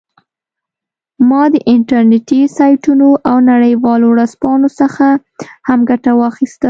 [1.29, 5.05] ما د انټرنیټي سایټونو او نړیوالو ورځپاڼو څخه
[5.67, 6.59] هم ګټه واخیسته